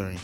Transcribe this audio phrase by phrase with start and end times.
[0.00, 0.18] three.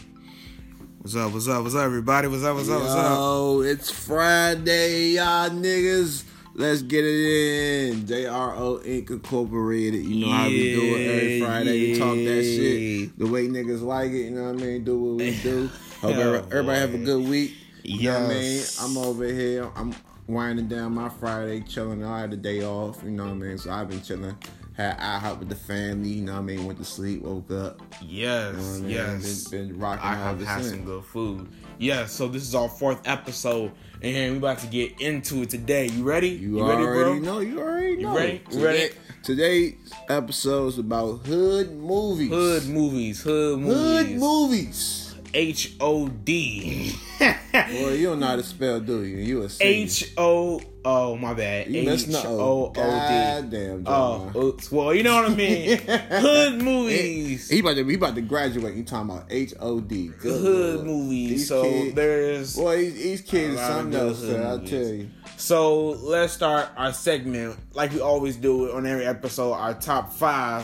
[1.00, 1.33] What's up?
[1.33, 1.62] What's up?
[1.62, 2.28] What's up, everybody?
[2.28, 2.56] What's up?
[2.56, 2.80] What's up?
[2.80, 3.19] What's up?
[3.19, 6.25] Yo, it's Friday, y'all niggas.
[6.54, 8.01] Let's get it in.
[8.07, 9.11] JRO Inc.
[9.11, 10.03] Incorporated.
[10.03, 11.93] You know how we do it every Yeah, Friday.
[11.93, 14.25] We talk that shit the way niggas like it.
[14.25, 14.85] You know what I mean?
[14.85, 15.67] Do what we do.
[16.00, 17.54] Hope Oh, every- everybody have a good week.
[17.82, 18.62] You know what I mean?
[18.80, 19.70] I'm over here.
[19.77, 19.95] I'm
[20.27, 22.02] winding down my Friday, chilling.
[22.02, 23.02] I had a day off.
[23.04, 23.58] You know what I mean?
[23.58, 24.36] So I've been chilling.
[24.77, 26.11] Had IHOP with the family.
[26.11, 26.66] You know what I mean?
[26.66, 27.80] Went to sleep, woke up.
[28.02, 28.90] Yes, You know I mean?
[28.90, 29.45] yes.
[29.48, 31.49] Been, been rocking I out have ever had some good food.
[31.79, 35.87] Yeah, so this is our fourth episode, and we about to get into it today.
[35.89, 36.29] You ready?
[36.29, 37.35] You, ready, already bro?
[37.35, 37.41] know.
[37.41, 38.16] You already You know.
[38.16, 38.33] ready?
[38.51, 38.95] You Today, ready?
[39.23, 42.29] Today's episode is about hood movies.
[42.30, 44.09] Hood movies, hood movies.
[44.11, 45.05] Hood movies.
[45.35, 46.93] H O D.
[47.53, 49.16] Boy, you don't know how to spell, do you?
[49.16, 49.49] You a.
[49.61, 50.61] H O.
[50.85, 51.69] Oh my bad.
[51.75, 52.73] H O O.
[52.73, 52.80] D.
[52.80, 54.71] Goddamn, Oh, oops.
[54.71, 55.79] Well, you know what I mean.
[56.11, 57.49] Hood movies.
[57.51, 58.75] He about to he about to graduate.
[58.75, 60.09] You talking about H O D?
[60.21, 60.87] Good Hood Lord.
[60.87, 61.29] movies.
[61.30, 62.57] These So kids- there's.
[62.57, 64.20] Boy, these, these kids are something else.
[64.20, 65.10] sir, I'll tell you.
[65.38, 69.52] So let's start our segment like we always do on every episode.
[69.52, 70.62] Our top five.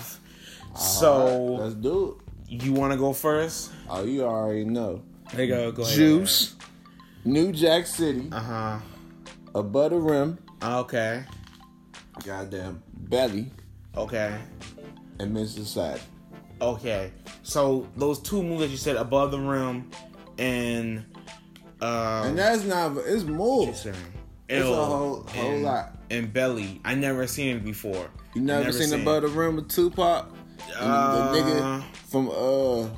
[0.75, 0.79] Uh-huh.
[0.79, 2.22] So All right, let's do it.
[2.53, 3.73] You want to go first?
[3.89, 5.03] Oh, you already know.
[5.33, 5.73] There you go.
[5.73, 5.95] Go ahead.
[5.95, 6.55] Juice,
[7.25, 8.79] New Jack City, Uh huh.
[9.55, 11.25] Above the Rim, Okay.
[12.25, 13.51] goddamn Belly,
[13.97, 14.39] Okay.
[15.19, 16.03] and Miss Society.
[16.61, 17.11] Okay.
[17.43, 19.91] So those two movies you said, Above the Rim,
[20.39, 21.05] and
[21.81, 22.97] uh, And that's not.
[22.99, 23.67] It's more.
[23.67, 24.03] what's her name?
[24.49, 25.97] It's a whole- whole and, lot.
[26.11, 26.81] And Belly.
[26.85, 28.09] I never seen it before.
[28.35, 29.01] You never, Never seen, seen.
[29.01, 30.27] Above the Rim with Tupac?
[30.79, 32.89] Uh, the, the nigga from uh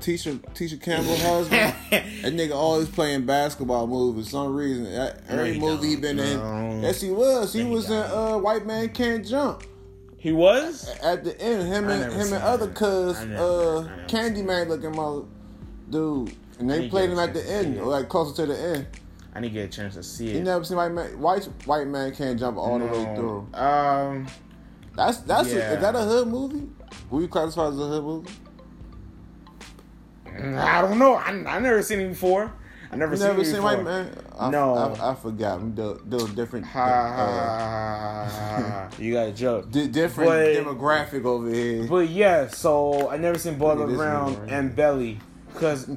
[0.00, 1.74] Tisha Tisha Campbell husband.
[1.90, 4.84] that nigga always playing basketball movies for some reason.
[4.84, 6.22] That- Every he movie he been No.
[6.22, 6.82] in.
[6.82, 7.52] Yes, he was.
[7.52, 9.64] He No, he was in uh White Man Can't Jump.
[10.18, 10.88] he was.
[11.02, 15.22] At the end, him and him and other cuz uh Candyman looking mother
[15.90, 16.32] dude.
[16.60, 18.86] And they played him at the end, like closer to the end.
[19.34, 20.36] I need to get a chance to see it.
[20.36, 23.48] You never seen White Man White White Man Can't Jump all the way through.
[23.54, 24.26] Um.
[24.98, 25.70] That's that's Yeah.
[25.70, 26.66] a, is that a hood movie?
[27.08, 28.30] Will you classify as a hood movie?
[30.58, 31.14] I don't know.
[31.14, 32.52] I, I never seen it before.
[32.90, 33.76] I never You seen never it seen before.
[33.76, 34.10] White Man?
[34.38, 34.74] I, No.
[34.74, 35.60] I, I forgot.
[35.60, 36.66] I'm doing, doing different.
[36.66, 38.96] Ha, uh.
[38.98, 39.70] You got a joke.
[39.70, 41.86] di- different But- demographic over here.
[41.86, 45.20] But yeah, so I never seen Boiler Look at this Round nigga right and Belly
[45.52, 45.88] because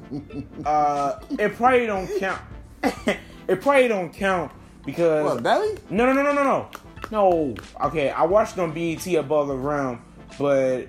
[0.64, 2.40] uh, it probably don't count.
[3.48, 4.52] it probably don't count
[4.86, 5.76] because what belly?
[5.90, 6.68] no, no, no, no, no, no,
[7.12, 7.54] no.
[7.84, 10.00] Okay, I watched it on BET above the round,
[10.38, 10.88] but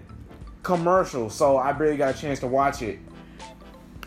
[0.64, 2.98] commercial, so I barely got a chance to watch it.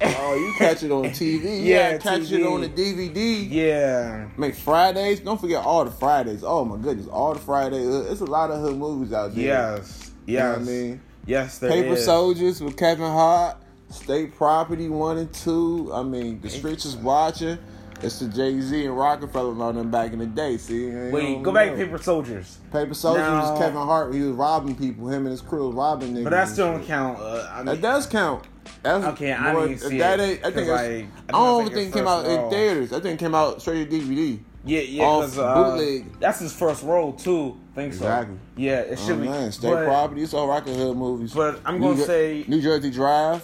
[0.03, 1.65] Oh, you catch it on TV.
[1.65, 2.41] Yeah, Yeah, catch TV.
[2.41, 3.47] it on the DVD.
[3.50, 5.21] Yeah, Make Fridays.
[5.21, 6.43] Don't forget all the Fridays.
[6.44, 7.87] Oh my goodness, all the Fridays.
[7.87, 9.44] Uh, It's a lot of hood movies out there.
[9.44, 11.00] yes, You know yes, what I mean?
[11.27, 11.59] yes.
[11.59, 12.04] There Paper is.
[12.04, 13.56] Soldiers with Kevin Hart.
[13.88, 15.91] State Property one and two.
[15.94, 17.56] I mean, the streets is watching.
[18.02, 20.58] It's the Jay Z and Roc-A-Fella and all them back in the day.
[20.58, 21.78] See, you Wait, go back know.
[21.78, 22.58] to Paper Soldiers.
[22.70, 24.12] Paper Soldiers Now- was Kevin Hart.
[24.14, 25.08] He was robbing people.
[25.08, 26.24] Him and his crew was robbing niggas.
[26.24, 27.18] But that still don't count.
[27.18, 28.44] Uh, I mean, That does count.
[28.82, 31.88] That's, Okay, I boy, didn't see that it, ain't- I think I- I don't think
[31.88, 32.92] it came out first in theaters.
[32.92, 34.40] I think it came out straight to DVD.
[34.64, 36.20] Yeah, yeah, Off because uh, bootleg.
[36.20, 37.56] that's his first role too.
[37.76, 38.34] Think Exactly.
[38.34, 38.40] so.
[38.60, 39.28] Yeah, it Oh should be.
[39.28, 40.22] man, State but, Property.
[40.22, 41.32] It's all Rocket Hood movies.
[41.32, 43.42] But I'm New gonna Jer- say New Jersey Drive.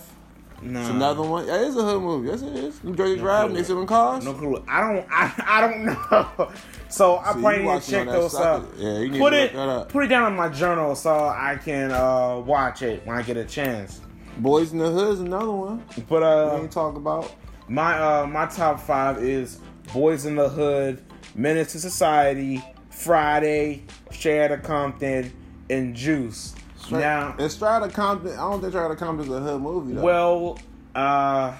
[0.62, 1.46] Nah, It's another one.
[1.46, 2.28] Yeah, it's a hood movie.
[2.28, 2.84] Yes, it is.
[2.84, 3.48] New Jersey Drive.
[3.48, 3.56] clue.
[3.58, 4.24] They selling cars.
[4.24, 4.64] No clue.
[4.68, 5.06] I don't.
[5.10, 6.52] I, I don't know.
[6.88, 8.72] So I See, probably need to check those sucker- up.
[8.76, 9.52] Yeah, you need put to it.
[9.54, 9.88] that up.
[9.88, 13.38] Put it down in my journal so I can uh, watch it when I get
[13.38, 14.02] a chance.
[14.42, 15.82] Boyz n the Hood is another one.
[16.06, 17.34] But We uh, ain't talk about.
[17.66, 21.02] my uh, my top five is Boyz n the Hood,
[21.34, 25.32] Menace to Society, Friday, Outta Compton,
[25.70, 26.54] and Juice.
[26.84, 28.32] Straight- now, and Straight Outta Compton.
[28.32, 30.02] I don't think Straight Outta Compton's a hood movie though.
[30.02, 30.58] Well,
[30.94, 31.52] uh,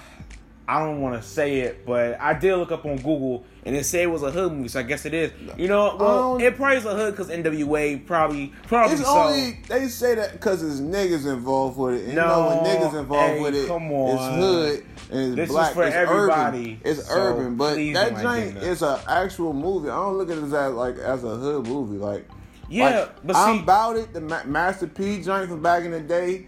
[0.65, 3.85] I don't want to say it, but I did look up on Google and it
[3.85, 5.31] said it was a hood movie, so I guess it is.
[5.57, 9.09] You know, well, Um, it probably is a hood because NWA probably probably it's so.
[9.13, 12.05] only they say that because there's niggas involved with it.
[12.05, 14.15] And No, you know when niggas involved hey, with it, come on.
[14.15, 15.73] it's hood and it's This is black.
[15.73, 16.79] for it's everybody, Urban.
[16.85, 19.89] It's so urban, but please that joint is an actual movie.
[19.89, 21.97] I don't look at it as like as a hood movie.
[21.97, 22.25] Like
[22.73, 24.13] yeah, like, but I'm about it.
[24.13, 26.47] The Ma- Master P joint from back in the day.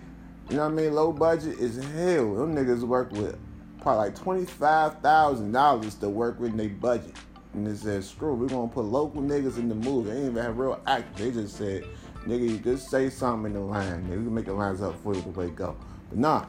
[0.49, 0.93] You know what I mean?
[0.93, 2.35] Low budget is hell.
[2.35, 3.37] Them niggas work with
[3.81, 7.15] probably like twenty five thousand dollars to work with their budget.
[7.53, 10.09] And it says, screw, we're gonna put local niggas in the movie.
[10.09, 11.17] They ain't even have real actors.
[11.17, 11.85] They just said,
[12.25, 14.03] nigga, you just say something in the line.
[14.05, 15.77] Nigga, we can make the lines up for you the way it go.
[16.09, 16.45] But nah.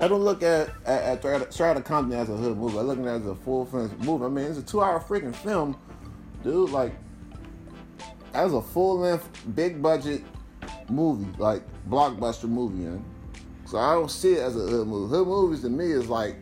[0.00, 2.78] I don't look at at, at Strata- Compton as a hood movie.
[2.78, 4.24] I look at it as a full fledged movie.
[4.24, 5.76] I mean, it's a two hour freaking film,
[6.42, 6.70] dude.
[6.70, 6.92] Like,
[8.34, 10.22] as a full length, big budget
[10.88, 13.04] movie, like blockbuster movie, man.
[13.66, 15.10] So I don't see it as a hood movie.
[15.14, 16.36] Hood movies to me is like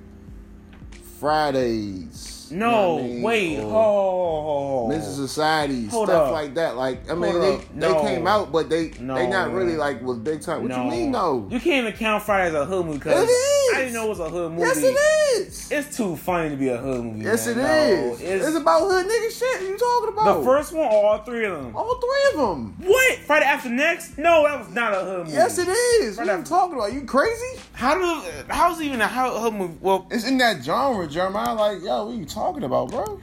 [1.20, 2.48] Fridays.
[2.50, 3.22] you know No, I mean?
[3.22, 5.14] wait, Or oh, Mrs.
[5.16, 6.32] Society, stuff up.
[6.32, 6.76] like that.
[6.76, 7.64] Like I mean, they, up.
[7.76, 9.14] they came out, but they No.
[9.14, 10.62] they not really like was big time.
[10.62, 10.84] What no.
[10.84, 11.46] you mean no?
[11.50, 13.30] You can't even count Friday as a hood movie because It is.
[13.30, 14.62] I didn't know it was a hood movie.
[14.64, 14.96] yes, it
[15.40, 15.70] is.
[15.70, 17.24] It's too funny to be a hood movie.
[17.24, 17.58] yes, man.
[17.58, 18.20] it No, is.
[18.20, 19.60] It's, It's, about hood nigga shit.
[19.62, 20.38] What you talking about?
[20.38, 21.76] the first one, or all three of them.
[21.76, 22.74] all three of them.
[22.88, 23.18] What?
[23.20, 24.18] Friday After Next?
[24.18, 25.32] No, that was not a hood movie.
[25.32, 26.16] Yes, it is.
[26.16, 26.92] What Right are you talking about?
[26.92, 27.60] You crazy?
[27.72, 28.28] How do?
[28.48, 29.76] How's it even a hood movie?
[29.80, 31.54] Well, It's in that genre, Jeremiah.
[31.54, 33.20] Like, yo, what are you talking about, bro?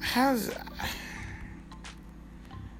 [0.00, 0.50] how's?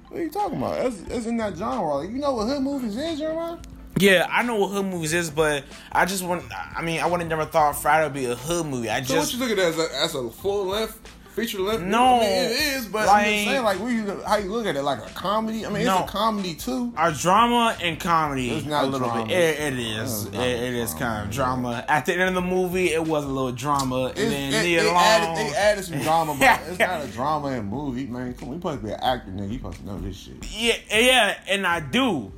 [0.09, 0.85] What are you talking about?
[0.87, 1.97] It's, it's in that genre.
[1.97, 3.57] Like, you know what hood movies is, Jeremiah?
[3.99, 6.43] Yeah, I know what hood movies is, but I just want.
[6.75, 8.89] I mean, I would have never thought Friday would be a hood movie.
[8.89, 9.33] I So just.
[9.33, 10.99] what you look at as a, as a full length,
[11.35, 11.83] feature length?
[11.83, 12.17] No.
[12.17, 14.81] I mean, it is, but Like- I'm saying, like, you, how you look at it,
[14.83, 15.65] like a comedy?
[15.65, 15.99] I mean, No.
[16.03, 16.93] it's a comedy too.
[16.97, 19.25] Our drama and comedy It's not a little drama.
[19.27, 19.37] bit.
[19.37, 20.25] It, it is.
[20.27, 21.83] It, it is kind of drama.
[21.87, 24.63] At the end of the movie, it was a little drama, and It's, then it,
[24.81, 24.95] they, long.
[24.97, 28.33] added, they added some drama, but it's not a drama in movie, man.
[28.35, 29.49] Come on, you supposed to be an actor, nigga.
[29.51, 30.35] You supposed to know this shit.
[30.51, 32.31] Yeah, yeah, and I do,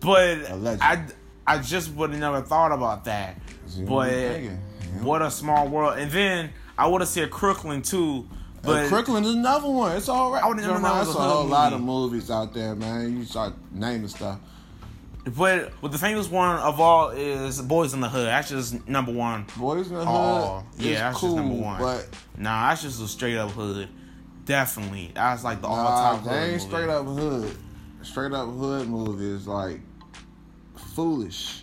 [0.00, 0.78] but Allegedly.
[0.80, 1.04] I,
[1.46, 3.36] I just would have never thought about that.
[3.80, 4.50] But yeah.
[5.02, 5.98] what a small world.
[5.98, 8.28] And then I would have said Crooklyn too,
[8.62, 9.96] but Crooklyn is another one.
[9.96, 10.42] It's all right.
[10.42, 13.18] I would've never known it There's a whole hood lot of movies out there, man.
[13.18, 14.38] You start naming stuff.
[15.36, 18.26] but but the famous one of all is Boyz n the Hood.
[18.26, 19.44] That's just number one.
[19.46, 20.06] Boyz n the Hood.
[20.08, 21.80] Oh, is yeah, that's cool, just number one.
[21.80, 23.88] But Nah, that's just a straight up hood.
[24.44, 26.24] Definitely, that's like the all nah, time.
[26.24, 27.54] they ain't straight up hood.
[28.02, 29.80] Straight up hood movie is like
[30.94, 31.62] foolish.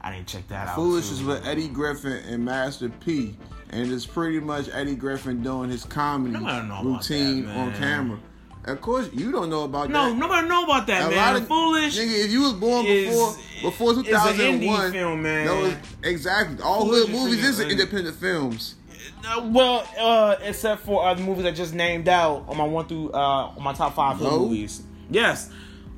[0.00, 0.74] I didn't check that out.
[0.74, 3.36] Foolish is with Eddie Griffin and Master P,
[3.70, 7.72] and it's pretty much Eddie Griffin doing his comedy Nobody know about routine that, on
[7.74, 8.18] camera.
[8.64, 10.14] Of course, you don't know about No, that.
[10.16, 11.16] No, nobody know about that, A man.
[11.34, 11.98] lot of Foolish.
[11.98, 15.46] Nigga, if you was born is- before before is an 2001, indie film, man.
[15.46, 15.74] that was
[16.04, 18.76] exactly all Foolish hood movies is independent films.
[19.24, 22.86] Uh, well, uh, except for uh, the movies I just named out on my one
[22.86, 24.82] through uh, on my top five hood movies.
[25.12, 25.50] Yes,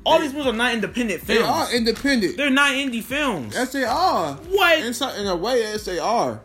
[0.05, 1.41] all They- these movies are not independent films.
[1.41, 2.37] They are independent.
[2.37, 3.53] They're not indie films.
[3.55, 4.33] Yes, they are.
[4.33, 4.79] What?
[4.79, 6.41] In, so- in a way, yes, they are.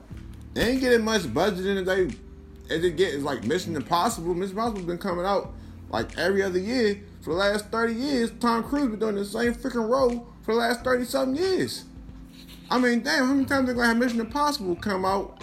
[0.55, 1.85] They ain't getting much budget in it.
[1.85, 2.05] They,
[2.75, 4.35] as they get, it's like Mission Impossible.
[4.35, 5.53] Mission Impossible's been coming out
[5.91, 8.31] like every other year for the last 30 years.
[8.41, 11.85] Tom Cruise been doing the same freaking role for the last 30 something years.
[12.71, 15.43] I mean, damn, how many times they gonna have Mission Impossible come out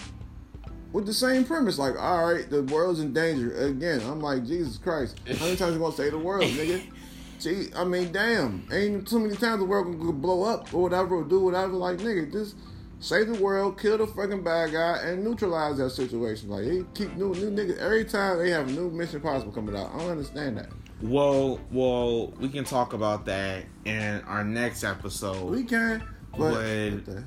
[0.92, 1.78] with the same premise?
[1.78, 4.00] Like, all right, the world's in danger again.
[4.00, 6.82] I'm like, Jesus Christ, how many times you gonna say the world, nigga?
[7.38, 11.16] Gee, I mean, damn, ain't too many times the world gonna blow up or whatever
[11.16, 11.72] or do whatever.
[11.74, 12.56] Like, nigga, just
[13.00, 16.48] save the world, kill the fucking bad guy, and neutralize that situation.
[16.48, 19.76] Like, they keep new new niggas every time they have a new Mission Impossible coming
[19.76, 19.94] out.
[19.94, 20.68] I don't understand that.
[21.00, 25.48] well, well, we can talk about that in our next episode.
[25.48, 26.02] We can,
[26.32, 26.50] but, But-
[26.92, 27.24] what the hell?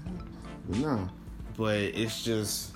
[0.67, 1.09] but no,
[1.57, 2.75] but it's just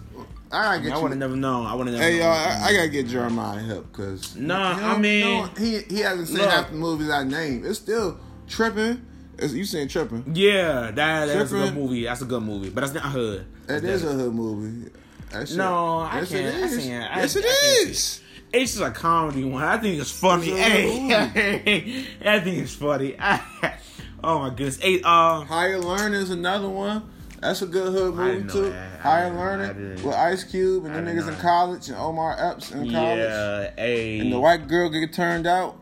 [0.52, 1.66] I gotta I, would have never known.
[1.66, 2.04] I would have never.
[2.06, 2.12] Known.
[2.14, 2.28] Hey known.
[2.28, 6.38] y'all, I, I gotta get Jeremiah help because Nah, I mean- he he hasn't seen
[6.38, 6.50] Look.
[6.50, 7.66] half the movies I named.
[7.66, 9.06] It's still tripping.
[9.38, 10.24] It's, you saying tripping?
[10.34, 12.06] yeah, that that's a good movie.
[12.06, 13.46] That's a good movie, but that's not hood.
[13.68, 14.92] It is a hood movie.
[15.32, 18.22] That shit- No, I yes, can't- It I can't- I- yes, it I is.
[18.54, 19.62] It's just a comedy one.
[19.64, 20.52] I think it's funny.
[20.52, 23.18] It's Hey, I think it's funny.
[24.24, 24.78] oh my goodness.
[24.80, 27.10] Hey, um, Higher Learning is another one.
[27.46, 28.70] That's a good hood movie too.
[28.72, 29.00] that.
[29.02, 33.20] Higher Learning with Ice Cube and the niggas in college and Omar Epps in college.
[33.20, 35.78] yeah, hey, And the white girl get turned out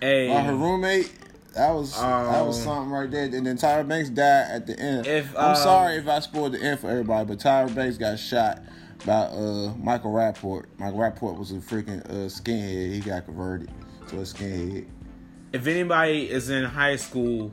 [0.00, 1.12] hey, by her roommate.
[1.54, 3.24] That was that was Um, something right there.
[3.24, 5.06] And then Tyra Banks died at the end.
[5.06, 8.18] If, I'm uh, sorry if I spoiled the end for everybody, but Tyra Banks got
[8.18, 8.60] shot
[9.06, 10.66] by uh, Michael Rapaport.
[10.78, 12.92] Michael Rapaport was a freaking uh, skinhead.
[12.92, 13.70] He got converted
[14.08, 14.86] to a skinhead.
[15.52, 17.52] if anybody is in high school,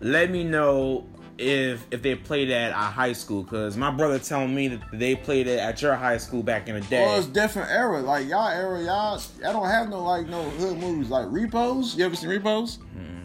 [0.00, 1.06] let me know
[1.40, 3.44] if if they played at at high school.
[3.44, 6.74] Cause my brother telling me that they played it at your high school back in
[6.74, 7.02] the day.
[7.04, 8.00] Well, it's different era.
[8.00, 11.96] Like y'all era, y'all y'all don't have no like no hood movies like Repos.
[11.96, 12.78] You ever seen Repos?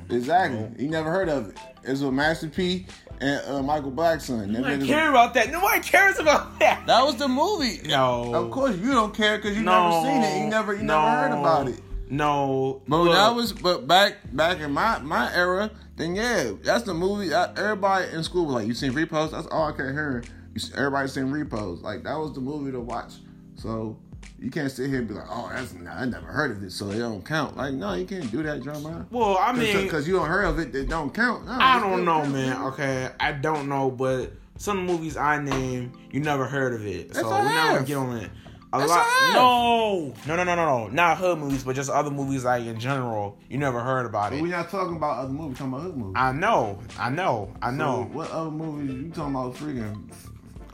[0.09, 0.69] Exactly.
[0.83, 1.57] You never heard of it.
[1.83, 2.85] It's with Master P
[3.21, 4.39] and uh, Michael Blackson.
[4.41, 5.49] Them Nobody niggas- care about that.
[5.51, 6.85] Nobody cares about that.
[6.85, 7.79] That was the movie.
[7.87, 8.33] No.
[8.35, 9.89] Of course you don't care because you No.
[10.03, 10.43] never seen it.
[10.43, 11.79] You never you no, never heard about it.
[12.09, 12.81] No.
[12.87, 16.93] But Look, that was but back back in my my era, then yeah, that's the
[16.93, 17.29] movie.
[17.29, 20.25] that everybody in school was like, "You seen Repos?" That's all I kept hearing.
[20.53, 21.81] You everybody seen Repos.
[21.81, 23.13] Like that was the movie to watch.
[23.55, 23.97] So
[24.39, 26.89] you can't sit here and be like, "Oh, that's I never heard of it, so
[26.89, 29.03] it don't count." Like no, you can't do that, Jeremiah.
[29.09, 31.45] Well, I mean, Because you don't heard of it, it don't count.
[31.45, 32.61] No, I don't know, counts, man.
[32.67, 37.21] Okay, I don't know, but some movies I name, you never heard of it, so
[37.21, 37.85] Yes, we're I have.
[37.85, 38.31] get on it.
[38.75, 39.33] A That's lot.
[39.33, 40.87] No, no, no, no, no, no.
[40.87, 43.37] Not hood movies, but just other movies like in general.
[43.49, 44.41] You never heard about But it.
[44.41, 45.57] we're not talking about other movies.
[45.57, 46.13] Talking about hood movies.
[46.17, 48.07] I know, I know, I know.
[48.11, 49.55] So what other movies you talking about?
[49.55, 50.11] Freaking,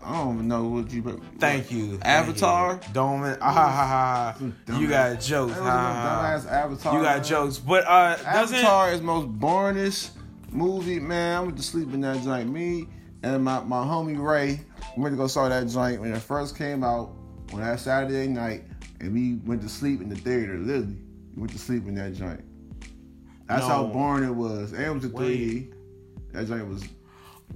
[0.04, 1.02] I don't even know what you.
[1.04, 1.98] But Thank you.
[1.98, 2.74] Thank Avatar?
[2.88, 2.94] you.
[2.94, 3.24] Don't.
[3.42, 4.80] Ah, ha, ha, ha.
[4.80, 5.54] You got jokes.
[5.54, 6.38] That Ha, was ha, a ha.
[6.48, 6.94] dumbass Avatar.
[6.98, 7.24] You got man.
[7.24, 10.12] jokes, but uh, doesn't Avatar is most boringest
[10.50, 11.38] movie, man.
[11.38, 12.50] I went to sleep in that joint.
[12.52, 12.88] Me
[13.24, 14.60] and my, my homie Ray
[14.98, 17.12] we went to go saw that joint when it first came out
[17.54, 18.64] on that Saturday night,
[19.00, 20.58] and we went to sleep in the theater.
[20.58, 20.98] Literally,
[21.36, 22.44] we went to sleep in that joint.
[23.48, 24.72] That's how boring it was.
[24.74, 25.74] And it was a 3D.
[26.32, 26.84] That joint was.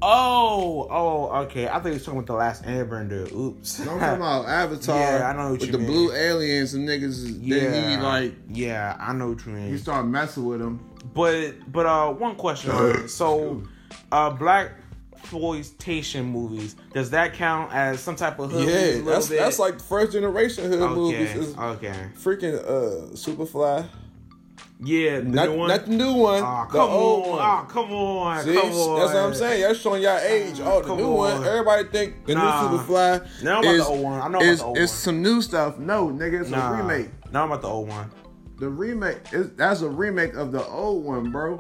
[0.01, 1.69] Oh, oh, okay.
[1.69, 3.31] I think he was talking about the last Airbender.
[3.31, 3.79] Oops.
[3.79, 4.99] I'm talking about Avatar.
[4.99, 5.87] Yeah, I know what with you the mean.
[5.87, 7.37] blue aliens and niggas.
[7.41, 9.77] yeah, Then he like yeah, I know what you he mean.
[9.77, 10.79] started messing with them.
[11.13, 13.07] But but uh, one question.
[13.07, 13.63] so,
[14.11, 14.71] uh, black
[15.21, 18.67] exploitation movies does that count as some type of hood?
[18.67, 19.39] Yeah, that's bit?
[19.39, 21.35] that's like first generation hood okay, movies.
[21.35, 22.09] Is okay.
[22.17, 23.87] freaking uh Superfly.
[24.83, 25.67] Yeah, the Not, new one.
[25.69, 26.43] not the new one.
[26.43, 27.39] Aw, the come old on, one.
[27.39, 28.99] Aw, come on, See, come on.
[28.99, 29.61] that's what I'm saying.
[29.61, 30.59] Y'all showing y'all ah, age.
[30.61, 31.37] Oh, the Come new one.
[31.37, 31.43] on.
[31.47, 32.71] Everybody think the Nah.
[32.71, 34.21] new Superfly No, I'm about is, the old one.
[34.21, 34.87] I know about is, the old one.
[34.87, 35.79] some new stuff.
[35.79, 37.09] No, nigga, it's Nah, a remake.
[37.31, 38.11] No, I'm about the old one.
[38.59, 41.57] The remake is that's a remake of the old one, bro.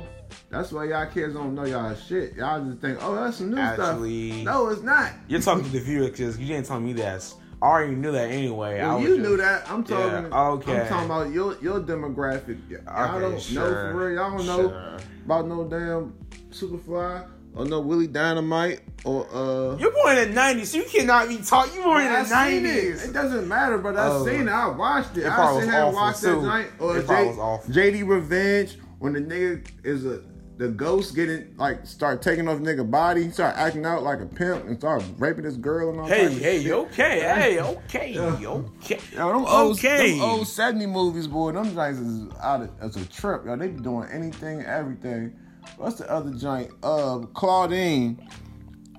[0.49, 2.35] That's why y'all kids don't know y'all shit.
[2.35, 4.45] Y'all just think, oh, that's some new Actually- stuff.
[4.45, 5.11] No, it's not.
[5.27, 7.33] You're talking to the viewer because you didn't tell me that.
[7.61, 8.79] I already knew that anyway.
[8.81, 9.69] Well, you just- knew that.
[9.71, 10.31] I'm talking.
[10.31, 10.81] Yeah, okay.
[10.81, 12.57] I'm talking about your your demographic.
[12.69, 14.15] Y'all Okay, don't know for real.
[14.17, 16.13] Y'all don't know about no damn
[16.51, 19.77] Superfly or no Willie Dynamite or uh.
[19.77, 21.73] You're born in the 90s, you cannot be taught.
[21.73, 22.95] You born in the seen it.
[22.97, 23.09] 90s.
[23.09, 24.25] It doesn't matter, but I Oh.
[24.25, 24.51] seen it.
[24.51, 25.21] I watched it.
[25.23, 26.67] It I probably sit was here awful, watch that night.
[26.79, 27.91] Or J-.
[27.91, 30.21] JD Revenge when the nigga is a
[30.57, 34.63] the ghost getting like start taking off nigga body, start acting out like a pimp
[34.65, 36.71] and start raping this girl and all Hey, of hey, shit.
[36.71, 38.99] okay, hey, okay, okay.
[39.13, 40.11] Yo, them old, Okay.
[40.13, 43.45] them old 70 movies, boy, them joints is out of, as a trip.
[43.45, 45.37] Yo, they be doing anything, everything.
[45.75, 46.71] What's the other joint?
[46.81, 48.25] Uh, Claudine,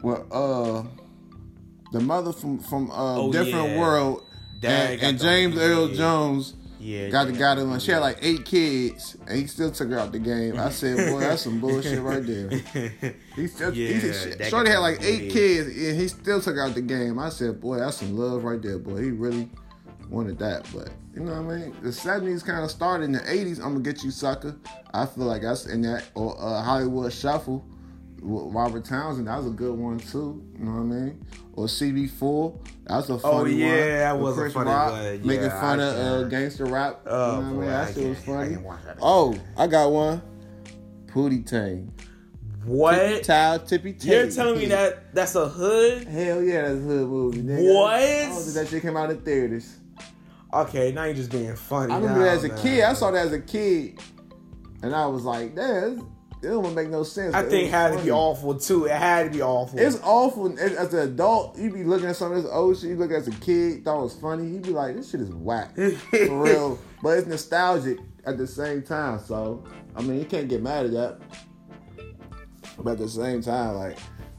[0.03, 0.83] with uh,
[1.93, 3.81] the mother from from uh, Oh, Different yeah.
[3.81, 4.25] World,
[4.61, 5.97] Dad and, and James Earl yeah.
[5.97, 6.53] Jones.
[6.87, 7.81] Yeah, Got the guy that one.
[7.81, 10.57] She had like eight kids, and he still took her out the game.
[10.59, 12.49] I said, "Boy, that's some bullshit right there."
[13.35, 16.57] He still, he Yeah, said, that Shorty had like eight kids, and he still took
[16.59, 17.19] out the game.
[17.19, 19.49] I said, "Boy, that's some love right there, boy." He really
[20.09, 21.77] wanted that, but you know what I mean.
[21.83, 23.59] The seventies kind of started in the eighties.
[23.59, 24.55] I'm gonna get you, sucker.
[24.95, 27.65] I feel like that's in that or uh, Hollywood Shuffle.
[28.23, 30.43] Robert Townsend, that was a good one too.
[30.59, 31.27] You know what I mean?
[31.53, 33.43] Or CB4, that's a funny one.
[33.43, 33.79] Oh, yeah, one.
[33.79, 35.27] that With was a funny Rock one.
[35.27, 37.01] Making fun I of uh, gangster rap.
[37.07, 37.67] Oh, you know what I mean?
[37.71, 38.55] That I shit was I funny.
[38.55, 38.99] that.
[39.01, 40.23] Oh, I got one.
[41.07, 41.93] Pootie Tang.
[42.65, 43.23] What?
[43.23, 44.09] Towel Tippy Tay.
[44.11, 46.05] You're telling me that that's a hood?
[46.05, 47.75] Hell yeah, that's a hood movie, nigga.
[47.75, 47.95] What?
[47.95, 49.77] I think that shit came out in theaters.
[50.53, 51.93] Okay, now you're just being funny.
[51.93, 52.59] I remember now, that as a man.
[52.59, 52.83] kid.
[52.83, 54.01] I saw that as a kid,
[54.83, 56.09] and I was like, "Damn,
[56.47, 58.87] it don't make no sense." I think it had to be awful too.
[58.87, 59.79] It had to be awful.
[59.79, 61.59] It's awful as as an adult.
[61.59, 62.91] You be looking at some of this old shit.
[62.91, 64.49] You look as a kid, thought it was funny.
[64.49, 68.83] You be like, "This shit is whack for real," but it's nostalgic at the same
[68.83, 69.21] time.
[69.21, 71.19] So, I mean, you can't get mad at that.
[72.79, 73.99] But at the same time, like.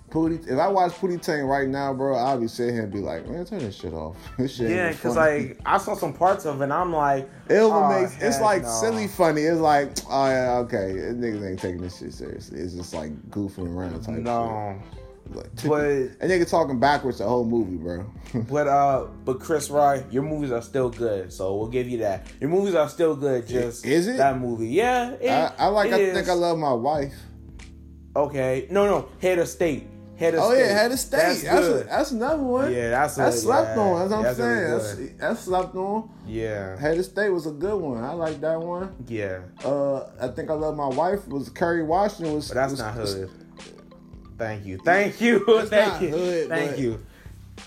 [0.09, 2.99] Pootie, if I watch Pootie Tang right now, bro, I'll be sitting here and be
[2.99, 4.15] like, man, turn this shit off.
[4.37, 7.57] This shit yeah, because like I saw some parts of it, and I'm like, It
[7.57, 8.69] oh, will make it's like no.
[8.69, 9.41] silly funny.
[9.41, 12.59] It's like, oh yeah, okay, niggas ain't taking this shit seriously.
[12.59, 15.35] It's just like goofing around type No, shit.
[15.35, 18.09] Like, but and nigga talking backwards the whole movie, bro.
[18.49, 22.27] but uh, but Chris Rock, your movies are still good, so we'll give you that.
[22.39, 23.45] Your movies are still good.
[23.45, 24.15] Just Is it?
[24.17, 24.69] that movie?
[24.69, 25.91] Yeah, it- I, I like.
[25.91, 26.13] I is.
[26.15, 27.13] think I love my wife.
[28.15, 29.87] Okay, no, no, Head of State.
[30.17, 30.59] Head of Oh State.
[30.61, 31.17] yeah, had to stay.
[31.17, 32.73] That's, That's, a, that's another one.
[32.73, 33.99] Yeah, that's a- that's slept yeah, on.
[33.99, 34.49] That's what I'm that's saying.
[34.49, 36.09] really That's, that's slept on.
[36.25, 38.03] yeah, Head of State was a good one.
[38.03, 38.95] I like that one.
[39.07, 42.47] yeah, Uh, I think I love my wife was Kerry Washington was.
[42.47, 43.29] but that's was- not hood.
[44.37, 47.03] Thank you, thank you, thank you, hood, thank you.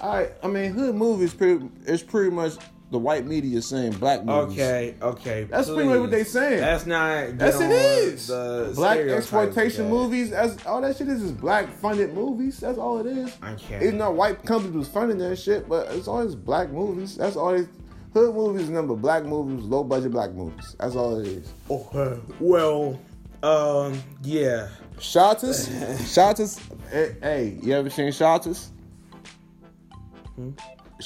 [0.01, 1.69] All right, I mean, hood movies pretty.
[1.85, 2.55] It's pretty much
[2.91, 4.59] the white media is saying black movies.
[4.59, 5.45] Okay, okay.
[5.45, 6.33] That's pretty much what they please.
[6.33, 6.61] saying.
[6.61, 7.39] That's not.
[7.39, 8.27] That's it is.
[8.27, 10.31] The black exploitation movies.
[10.31, 11.23] That's all that shit is.
[11.23, 12.59] Is black funded movies.
[12.59, 13.37] That's all it is.
[13.43, 13.87] Okay.
[13.87, 17.17] Even though white companies was funding that shit, but it's always black movies.
[17.17, 17.55] That's all.
[17.55, 17.69] It,
[18.13, 20.75] hood movies, number black movies, low budget black movies.
[20.79, 21.53] That's all it is.
[21.71, 22.21] Okay.
[22.41, 23.01] Well,
[23.43, 24.69] um, yeah.
[24.99, 25.69] Shottas,
[26.01, 26.61] Shottas.
[26.91, 28.11] Hey, you ever seen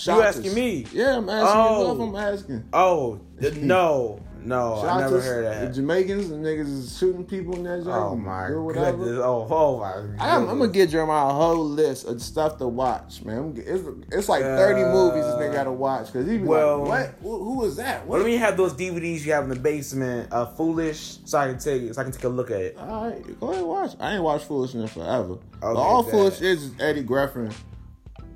[0.06, 0.86] You asking me?
[0.92, 1.94] Yeah, I'm asking Oh.
[1.96, 2.02] you.
[2.02, 2.64] I'm asking.
[2.72, 3.20] Oh
[3.56, 5.68] no, No, Shout I never heard that.
[5.68, 5.74] The.
[5.80, 7.88] Jamaicans, the niggas is shooting people in that joint.
[7.96, 9.18] Oh my goodness!
[9.22, 9.92] Oh, oh my!
[10.22, 13.54] I'm, I'm gonna get Jeremiah a whole list of stuff to watch, man.
[13.56, 13.82] It's,
[14.12, 17.14] it's like 30 Uh, movies this nigga gotta watch because he be well- like, "What?
[17.22, 18.06] Who, who is that?
[18.06, 20.30] What?" let me have those DVDs you have in the basement.
[20.30, 22.76] Uh, Foolish, so I can take so I can take a look at it.
[22.78, 23.92] All right, go ahead watch.
[23.98, 25.38] I ain't watched Foolishness forever.
[25.62, 26.12] Okay, all bet.
[26.12, 27.50] Foolish is is Eddie Griffin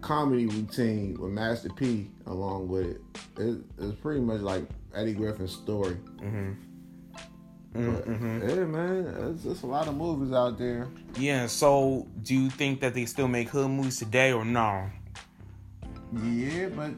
[0.01, 3.01] comedy routine with Master P along with it.
[3.39, 4.65] it it's pretty much like
[4.95, 5.97] Eddie Griffin's story.
[6.17, 6.53] Mm-hmm.
[7.75, 10.89] But, Yeah, man, there's, there's a lot of movies out there.
[11.19, 11.47] Yeah.
[11.47, 14.91] So, do you think that they still make hood movies today or no?
[16.25, 16.91] Yeah, but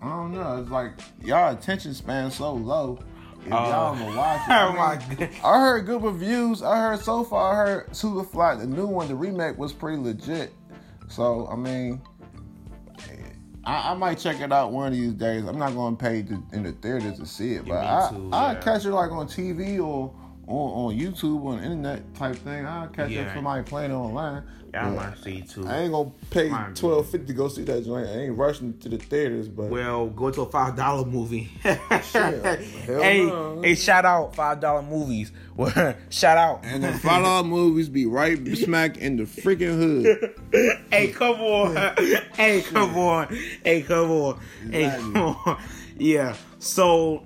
[0.00, 0.60] I don't know.
[0.60, 2.98] It's like y'all attention span so low.
[3.44, 5.30] If y'all watch it, oh I my mean, god.
[5.44, 6.62] I heard good reviews.
[6.62, 7.52] I heard so far.
[7.52, 10.52] I heard Superfly, the new one, the remake was pretty legit.
[11.12, 12.00] So I mean,
[13.64, 15.44] I, I might check it out one of these days.
[15.44, 18.30] I'm not going to pay to, in the theaters to see it, but I too,
[18.32, 18.60] I yeah.
[18.60, 20.14] catch it like on TV or
[20.46, 22.66] on, on YouTube on the internet type thing.
[22.66, 23.32] I'll catch Yeah.
[23.34, 24.42] somebody playing online.
[24.74, 25.66] Yeah, I might see too.
[25.68, 28.06] I ain't gonna pay twelve fifty to go see that joint.
[28.08, 31.50] I ain't rushing to the theaters, but Well, go to a five dollar movie.
[31.62, 33.60] hell hey, no.
[33.62, 35.30] hey, shout out five dollar movies.
[35.56, 36.60] Well, shout out.
[36.64, 40.34] and the five dollar movies be right smack in the freaking hood.
[40.90, 41.76] hey, come on.
[42.34, 43.38] hey, come on.
[43.62, 44.40] Hey, come on.
[44.70, 45.62] Hey, come on.
[45.98, 46.34] Yeah.
[46.58, 47.24] So,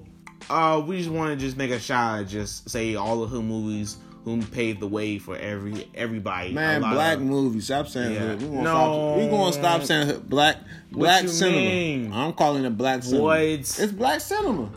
[0.51, 3.45] uh, we just want to just make a shout out, just say all of hood
[3.45, 6.53] movies who paved the way for every everybody.
[6.53, 7.67] Man, black of- movies.
[7.67, 8.21] Stop saying Yeah.
[8.21, 8.43] hood.
[8.43, 8.71] We gonna No.
[8.73, 9.17] stop.
[9.19, 10.29] We gonna stop saying hood.
[10.29, 10.57] black
[10.91, 11.57] black cinema.
[11.61, 12.13] mean?
[12.13, 13.23] I'm calling it black cinema.
[13.23, 13.39] What?
[13.41, 14.69] It's black cinema.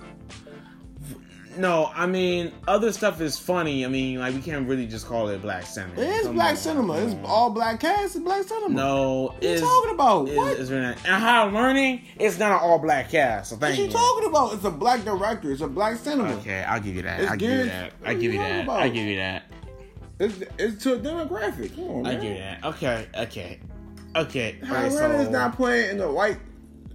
[1.59, 3.83] No, I mean other stuff is funny.
[3.83, 6.01] I mean, like we can't really just call it black cinema.
[6.01, 6.93] It is Come black on, cinema.
[6.99, 8.15] It's all black cast.
[8.15, 8.73] It's black cinema.
[8.73, 10.27] No, what you it's talking about?
[10.29, 10.57] It's, what?
[10.57, 10.97] it's really not.
[11.05, 13.49] And higher learning, it's not an all black cast.
[13.49, 13.91] So What thank you you.
[13.91, 14.53] talking about?
[14.53, 15.51] It's a black director.
[15.51, 16.33] It's a black cinema.
[16.35, 17.19] Okay, I'll give you that.
[17.19, 17.91] It's I'll give you that.
[18.05, 18.69] I'll give you that.
[18.69, 19.43] I'll give you that.
[20.19, 21.75] It's it's to a demographic.
[21.75, 22.21] Come on, man.
[22.21, 22.63] give you that.
[22.63, 23.59] Okay, okay,
[24.15, 24.57] okay.
[24.63, 26.37] How Alright, Atlanta is not playing in the white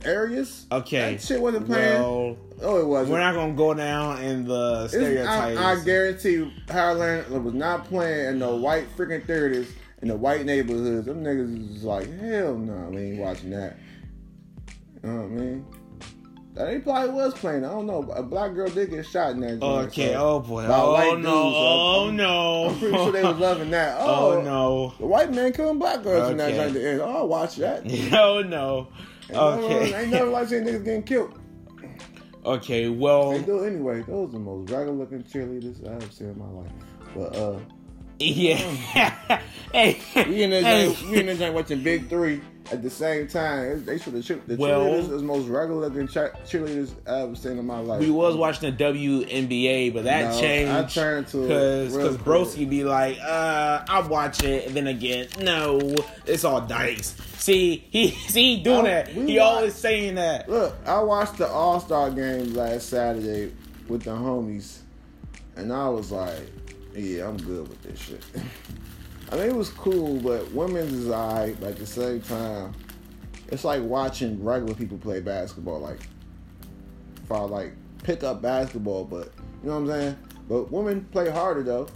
[0.06, 0.66] areas.
[0.70, 1.12] Okay.
[1.14, 2.00] That shit wasn't playing.
[2.00, 3.12] Well, oh, it wasn't.
[3.12, 5.58] we're not gonna go down in the stereotypes.
[5.58, 9.68] I, I guarantee Howland was not playing in the white freaking theaters
[10.02, 11.06] in the white neighborhoods.
[11.06, 13.76] Them niggas was like, hell no, we ain't watching that.
[15.02, 15.66] You know what I mean?
[16.54, 17.64] They probably was playing.
[17.64, 18.02] I don't know.
[18.12, 19.58] A black girl did get shot in that.
[19.58, 20.12] joint, okay.
[20.12, 20.68] so- Oh boy.
[20.68, 20.72] by
[21.08, 21.16] Oh no.
[21.16, 22.68] dude, so oh I'm- no.
[22.68, 23.96] I'm pretty sure they was loving that.
[24.00, 24.94] Oh Oh, no.
[25.00, 26.56] The white man killing black girls in that Okay.
[26.56, 26.68] joint.
[26.68, 27.00] at the end.
[27.02, 27.82] Oh, watch that.
[28.12, 28.86] Oh no.
[29.30, 29.94] Ain't Okay.
[30.02, 31.38] ain't never like seeing niggas getting killed.
[32.44, 32.84] Okay.
[32.84, 33.38] They Well.
[33.40, 34.02] do anyway.
[34.02, 36.70] Those are the most regular looking cheerleaders I've seen in my life.
[37.14, 37.58] But uh,
[38.18, 38.58] Yeah.
[39.72, 39.98] hey.
[40.14, 40.96] we in the hey.
[41.10, 42.40] we in the joint watching Big Three
[42.72, 43.84] at the same time.
[43.84, 47.36] They should have the Well- cheerleaders is the most regular looking che- cheerleaders I've ever
[47.36, 48.00] seen in my life.
[48.00, 50.72] We was watching the WNBA, but that No, changed.
[50.72, 52.16] I turned to it because because.
[52.18, 55.80] Broski be like, uh, I watch it, and then again, no,
[56.26, 57.14] it's all dice.
[57.38, 59.08] See, he see he doing Oh, that.
[59.08, 60.48] He watch- always saying that.
[60.48, 63.52] Look, I watched the All Star game last Saturday
[63.88, 64.78] with the homies,
[65.56, 66.50] and I was like,
[66.96, 68.22] "Yeah, I'm good with this shit."
[69.32, 71.58] I mean, it was cool, but women's is alright.
[71.60, 72.72] But at the same time,
[73.48, 75.80] it's like watching regular people play basketball.
[75.80, 76.00] Like,
[77.22, 79.32] if I like pick up basketball, but
[79.62, 80.18] you know what I'm saying.
[80.48, 81.88] But women play harder though.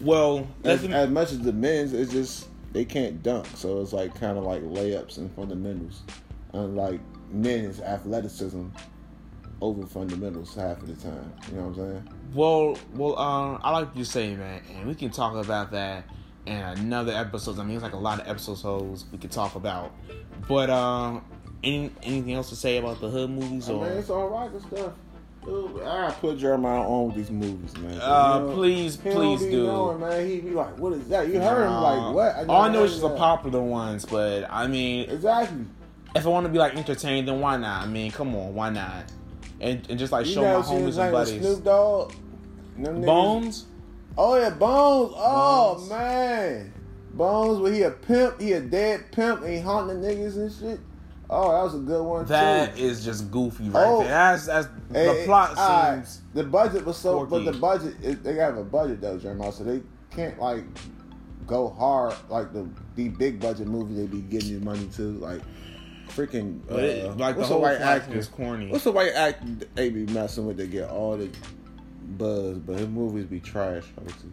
[0.00, 4.18] Well, As, as much as the men's, it's just they can't dunk, so it's like
[4.18, 6.02] kind of like layups and fundamentals.
[6.54, 8.68] Unlike men's athleticism
[9.60, 11.32] over fundamentals half of the time.
[11.50, 12.08] You know what I'm saying?
[12.34, 16.04] well, well, um, I like you say, man, and we can talk about that
[16.46, 17.58] in another episode.
[17.58, 19.92] I mean, it's like a lot of episodes we could talk about.
[20.48, 21.24] But um,
[21.62, 23.84] any anything else to say about the hood movies I or?
[23.84, 24.92] mean, it's all right and stuff.
[25.44, 27.98] Dude, I put Jeremiah on with these movies, man.
[28.00, 29.66] Uh, You know, please, please do.
[29.66, 30.26] Knowing, man.
[30.28, 32.90] He be like, "What is that?" You heard him like, "What?" All I know is
[32.90, 35.64] just the popular ones, but I mean, Exactly.
[36.14, 37.84] if I want to be like entertained, then why not?
[37.84, 39.04] I mean, come on, why not?
[39.60, 41.40] And, and just like You show my homies and buddies.
[41.40, 42.12] Snoop Dogg.
[42.78, 43.66] Bones?
[44.16, 45.12] Oh yeah, Bones.
[45.16, 45.90] Oh Bones.
[45.90, 46.72] man,
[47.14, 47.60] Bones.
[47.60, 50.80] Where he a pimp, he a dead pimp, and he haunting the niggas and shit.
[51.32, 52.82] Oh, that was a good one That too.
[52.82, 54.00] is just goofy right Oh.
[54.00, 54.08] there.
[54.08, 55.56] That's that's Hey, the plot
[56.02, 56.22] seems.
[56.34, 59.62] The budget was so, but the budget is, they have a budget though, Jeremiah, so
[59.62, 60.64] they can't like
[61.46, 65.40] go hard like the the big budget movies they be getting you money to, like
[66.10, 66.60] freaking.
[66.68, 68.16] But it, uh, like the what's whole white actor?
[68.16, 68.68] is corny.
[68.68, 70.56] What's the white actor they be messing with?
[70.56, 71.30] They get all the
[72.18, 73.84] buzz, but his movies be trash.
[73.98, 74.30] Obviously.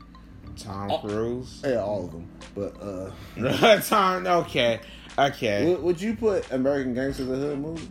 [0.58, 0.98] Tom Oh.
[1.00, 1.62] Cruise.
[1.66, 2.28] Yeah, all of them.
[2.56, 4.26] But uh, Tom.
[4.26, 4.80] Okay.
[5.20, 5.66] Okay.
[5.68, 7.88] would, would you put American Gangster as a hood movie?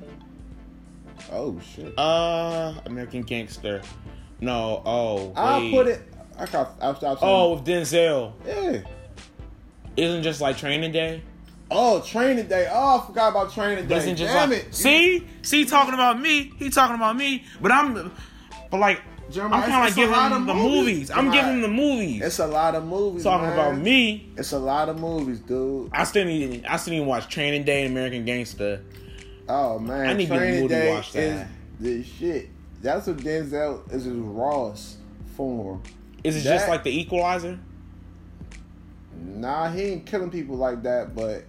[1.33, 1.97] Oh shit.
[1.99, 3.83] Uh, American Gangster.
[4.41, 4.83] No.
[4.85, 5.33] Oh.
[5.37, 6.03] I'll put it.
[6.39, 6.73] I got.
[6.81, 7.19] I'll stop.
[7.23, 8.33] Oh, with Denzel.
[8.47, 8.81] yeah.
[9.97, 11.23] Isn't just like Training Day?
[11.71, 12.69] Oh, training day.
[12.71, 14.15] Oh, I forgot about training day.
[14.15, 14.75] Damn like it.
[14.75, 16.53] see, see, talking about me.
[16.59, 18.13] He talking about me, but I'm,
[18.71, 20.95] but like Jeremiah, I'm kind of it's giving him the movies.
[20.95, 21.11] movies.
[21.11, 22.23] I'm giving him the movies.
[22.23, 23.25] It's a lot of movies.
[23.25, 23.59] talking man.
[23.59, 24.31] about me.
[24.37, 25.91] It's a lot of movies, dude.
[25.93, 26.65] I still need.
[26.67, 28.83] I still need to watch Training Day and American Gangster.
[29.49, 31.21] Oh man, I need to training day watch that.
[31.21, 31.47] is
[31.81, 32.49] the shit.
[32.83, 34.99] That's what Denzel is his rawest
[35.37, 35.83] form.
[36.23, 37.59] Is it just like the Equalizer?
[39.17, 41.45] Nah, he ain't killing people like that, but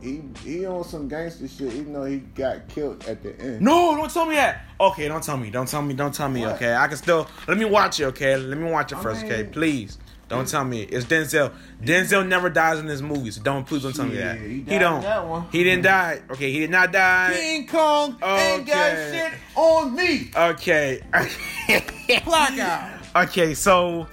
[0.00, 1.72] he he on some gangster shit.
[1.74, 3.60] Even though he got killed at the end.
[3.60, 4.64] No, don't tell me that.
[4.80, 5.50] Okay, don't tell me.
[5.50, 5.94] Don't tell me.
[5.94, 6.40] Don't tell me.
[6.42, 6.56] What?
[6.56, 7.28] Okay, I can still.
[7.46, 8.04] Let me watch it.
[8.06, 9.24] Okay, let me watch it I first.
[9.24, 9.98] okay, please.
[10.28, 11.52] Don't tell me it's Denzel.
[11.82, 13.34] Denzel never dies in his movies.
[13.34, 14.38] So don't please don't tell me that.
[14.38, 15.00] He He, don't.
[15.02, 15.46] that one.
[15.50, 16.22] He didn't die.
[16.30, 17.34] Okay, he did not die.
[17.34, 20.30] King Kong ain't got shit on me.
[20.36, 21.02] Okay.
[22.24, 22.92] Blackout.
[23.16, 24.06] okay, so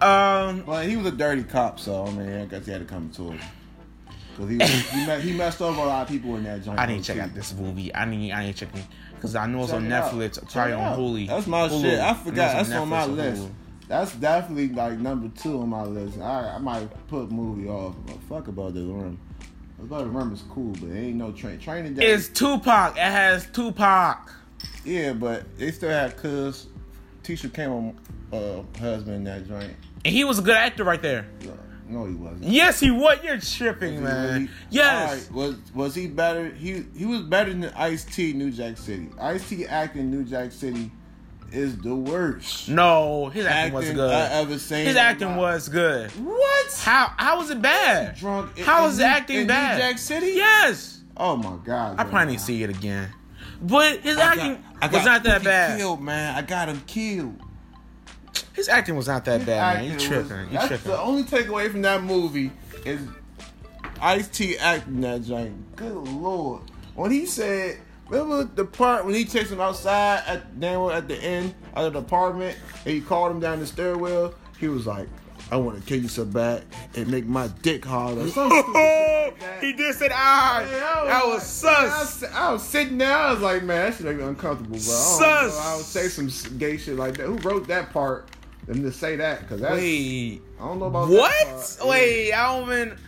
[0.00, 2.86] um But he was a dirty cop, so I mean, I guess he had to
[2.86, 3.40] come to him.
[4.36, 6.78] Cause he he, he messed over a lot of people in that joint.
[6.78, 7.94] I didn't check out this movie.
[7.94, 9.88] I need I need to check it because I know it's Check on it.
[9.90, 10.98] Netflix, probably on.
[10.98, 11.26] Hulu.
[11.28, 11.80] That's my Hulu.
[11.80, 12.00] shit.
[12.00, 12.52] I forgot.
[12.56, 13.42] That's on my list.
[13.42, 13.50] Hulu.
[13.88, 16.18] That's definitely like number two on my list.
[16.18, 19.18] I I might put movie off, but fuck about the room.
[19.78, 21.58] About the room is cool, but it ain't no train.
[21.58, 22.06] Training day.
[22.06, 22.96] It's Tupac.
[22.96, 24.32] It has Tupac.
[24.84, 26.66] yeah, but they still had cuz
[27.22, 27.94] Tisha Campbell
[28.32, 29.72] uh, husband in that joint.
[30.04, 31.26] And he was a good actor right there.
[31.42, 31.48] Uh,
[31.88, 32.44] No, he wasn't.
[32.44, 33.18] Yes, he was.
[33.22, 34.32] You're tripping, Was man.
[34.32, 34.48] really?
[34.70, 35.30] Yes.
[35.30, 36.50] Was was he better?
[36.50, 39.08] He he was better than Ice T New Jack City.
[39.20, 40.90] Ice T acting New Jack City
[41.52, 42.68] is the worst.
[42.68, 44.12] No, his acting, was good.
[44.12, 44.84] I ever seen.
[44.86, 46.10] his acting my- was good.
[46.12, 46.72] what?
[46.82, 48.16] How how was it bad?
[48.16, 48.58] Drunk.
[48.58, 49.76] How in was the acting in bad?
[49.78, 50.32] New Jack City?
[50.32, 51.00] Yes.
[51.16, 52.00] Oh my god.
[52.00, 53.10] I probably need to see it again.
[53.62, 55.78] But his acting I was not that bad.
[55.78, 56.34] Killed, man.
[56.34, 57.40] I got him killed.
[58.54, 59.92] His acting was not that His bad, man.
[59.92, 60.28] You tripping.
[60.30, 60.90] was- You that's tripping.
[60.92, 62.50] the only takeaway from that movie
[62.84, 63.00] is
[64.00, 65.76] Ice T acting that joint.
[65.76, 66.62] Good lord.
[66.94, 71.16] When he said, remember the part when he takes him outside at down at the
[71.16, 75.08] end of the apartment and he called him down the stairwell, he was like,
[75.50, 76.64] I want to kill you so bad
[76.96, 78.28] and make my dick harder.
[78.28, 81.72] Some stupid like he did say ah, Man, I that was sus.
[81.72, 83.16] I was, I was sitting there.
[83.16, 84.78] I was like, man, that shit make me uncomfortable, bro.
[84.78, 85.54] I don't Sus.
[85.54, 85.60] know.
[85.60, 87.26] I would say some gay shit like that.
[87.26, 88.28] Who wrote that part?
[88.66, 91.88] Them to say that because that's Wait, I don't know about that what?
[91.88, 92.98] Wait, I don't even.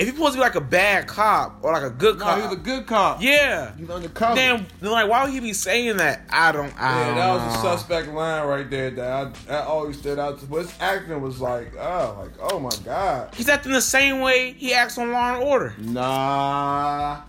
[0.00, 2.36] If he's supposed to be like a bad cop or like a good No, cop,
[2.38, 3.22] he was a good cop.
[3.22, 3.76] yeah.
[3.76, 4.34] he's undercover.
[4.34, 6.22] Then, then, like, why would he be saying that?
[6.30, 6.72] I don't.
[6.80, 7.70] I Yeah, don't that was know.
[7.70, 10.40] a suspect line right there that I, that always stood out.
[10.40, 13.34] To, but his acting was like, oh, like, oh my god.
[13.34, 15.74] He's acting the same way he acts on Law and Order.
[15.78, 17.20] Nah,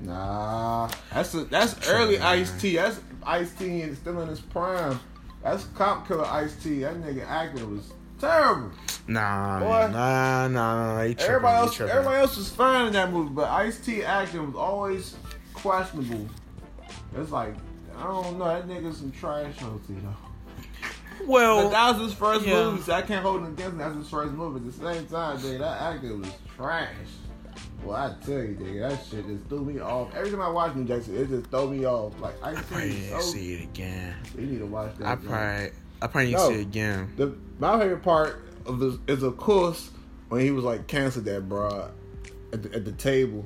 [0.00, 0.88] nah.
[1.12, 2.76] That's a, that's early Ice T.
[2.76, 4.98] That's Ice T and still in his prime.
[5.42, 6.80] That's cop killer Ice T.
[6.80, 7.92] That nigga acting was
[8.24, 8.70] terrible.
[9.06, 9.66] Nah, Boy.
[9.68, 9.92] man.
[9.92, 11.02] nah, nah, nah.
[11.04, 14.46] He tripping, Everybody else, everybody else was fine in that movie, but Ice T acting
[14.46, 15.16] was always
[15.52, 16.26] questionable.
[17.16, 17.54] It's like
[17.98, 18.44] I don't know.
[18.46, 20.14] That nigga's some trash OT though.
[21.18, 22.54] But Well, that was his first yeah.
[22.54, 23.78] movie, so I can't hold him against him.
[23.78, 24.66] That's his first movie.
[24.66, 26.88] At the same time, dude, that acting was trash.
[27.84, 30.14] Well, I tell you, nigga, that shit just threw me off.
[30.14, 32.18] Every time I watch New Jackson, it just throw me off.
[32.18, 34.16] Like I I see, so, see it again.
[34.36, 35.06] you need to watch that.
[35.06, 35.70] I probably,
[36.04, 36.48] I probably need No.
[36.50, 37.12] to see it again.
[37.16, 39.90] The my favorite part of this is of course
[40.28, 41.92] when he was like canceled that broad
[42.52, 43.44] at the, at the table.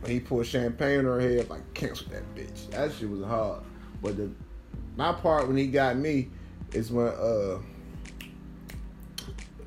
[0.00, 2.70] When he poured champagne on her head, like cancel that bitch.
[2.70, 3.62] That shit was hard.
[4.00, 4.30] But the
[4.96, 6.30] my part when he got me
[6.72, 7.58] is when uh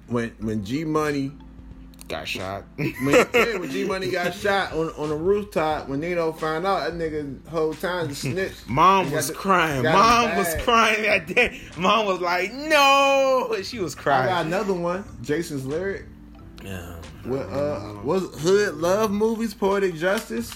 [0.08, 1.34] when when G Money
[2.12, 2.66] Got shot.
[2.76, 6.84] when, yeah, when G Money got shot on on the rooftop when Nino found out
[6.84, 8.64] that nigga whole time just snitched.
[8.68, 9.84] Mom was the- crying.
[9.84, 11.62] Mom was crying that day.
[11.78, 14.28] Mom was like, "No," she was crying.
[14.28, 16.04] I got another one, Jason's lyric.
[16.62, 16.96] Yeah.
[17.24, 20.52] What uh was Hood Love movies, Poetic Justice?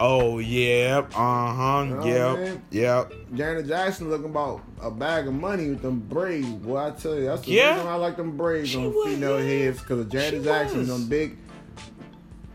[0.00, 1.12] Oh yep.
[1.14, 1.84] Uh huh.
[1.84, 2.36] know what Yep.
[2.36, 2.62] I mean?
[2.72, 3.12] Yep.
[3.34, 6.48] Janet Jackson looking about a bag of money with them braids.
[6.48, 7.74] Boy, I tell you, that's the Yeah.
[7.74, 9.64] reason I like them braids She on was, female yeah.
[9.66, 10.88] heads because of She Janet Jackson, was.
[10.88, 11.38] them big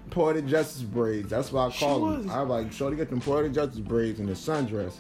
[0.10, 1.30] Poetic Justice braids.
[1.30, 2.26] That's what I She call was.
[2.26, 2.32] them.
[2.32, 4.96] I like, sure Shorty get them Poetic Justice braids in the sundress.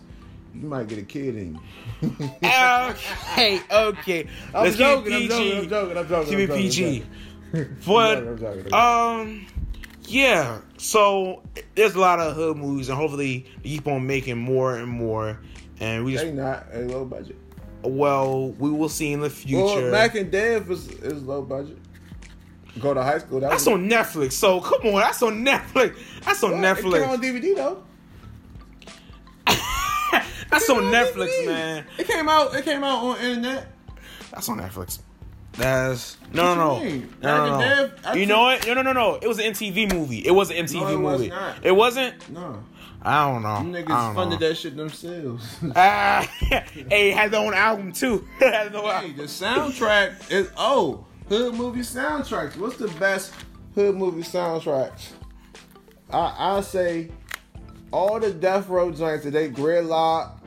[0.55, 1.59] You might get a kid in
[2.01, 2.11] you.
[2.43, 3.61] okay.
[3.71, 4.27] Okay.
[4.53, 5.51] I'm Let's joking, keep I'm PG.
[5.51, 6.29] joking, I'm joking, I'm joking.
[6.29, 7.03] Keep I'm it joking, PG.
[7.53, 7.77] I'm
[8.27, 9.45] I'm joking, um,
[10.09, 10.59] yeah.
[10.77, 11.43] So
[11.75, 15.39] there's a lot of hood movies, and hopefully they keep on making more and more.
[15.79, 17.37] And we just They not a low budget.
[17.83, 19.63] well, we will see in the future.
[19.63, 21.77] Well, Back in Dev is, is low budget.
[22.79, 23.39] Go to high school.
[23.39, 24.33] That that's was, on Netflix.
[24.33, 25.97] So come on, that's on Netflix.
[26.23, 27.07] That's on Well, It came Netflix.
[27.09, 27.83] on DVD though.
[30.49, 31.45] That's came on Netflix, DVD.
[31.45, 31.85] man.
[31.97, 32.55] It came out.
[32.55, 33.67] It came out on internet.
[34.31, 34.99] That's on Netflix.
[35.59, 37.53] That's no, no, no, no, no, no.
[37.53, 38.65] in there, I You know what?
[38.65, 39.15] No, no, no, no.
[39.15, 40.19] It was an MTV movie.
[40.25, 41.29] It was an MTV No, it was movie.
[41.29, 41.65] not.
[41.65, 42.29] It wasn't.
[42.29, 42.63] No,
[43.01, 43.55] I don't know.
[43.57, 45.57] them niggas funded that shit themselves.
[45.75, 48.25] Ah, hey, it had their own album too.
[48.39, 52.55] Hey, the soundtrack is oh hood movie soundtracks.
[52.57, 53.33] What's the best
[53.75, 55.09] hood movie soundtracks?
[56.11, 57.11] I I say
[57.91, 59.25] all the Death Row joints.
[59.25, 60.38] Are they Gridlock?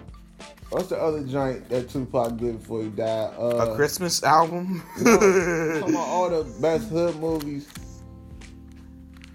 [0.73, 3.35] What's the other joint that Tupac did before he died?
[3.39, 4.83] Uh, A Christmas album.
[5.05, 7.69] talking about all the best hood movies,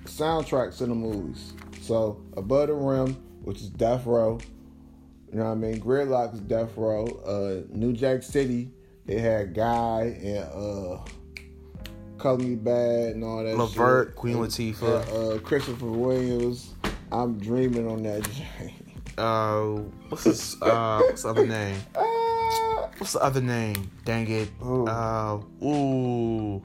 [0.05, 1.53] soundtracks in the movies.
[1.81, 4.39] So Above the Rim, which is Death Row.
[5.31, 5.79] You know what I mean?
[5.79, 7.05] Gridlock is Death Row.
[7.05, 8.71] Uh, New Jack City,
[9.05, 10.99] they had Guy and uh,
[12.17, 14.15] Color Me Badd and all that Levert, shit.
[14.15, 14.83] Queen And, Latifah.
[15.11, 16.73] Uh, uh, Christopher Williams.
[17.11, 18.23] I'm dreaming on that
[18.59, 18.73] joint.
[19.17, 20.61] Uh, what's his?
[20.61, 21.77] Uh, what's the other name?
[22.97, 23.91] What's the other name?
[24.05, 24.49] Dang it.
[24.59, 24.87] Who?
[24.87, 26.63] Uh, ooh.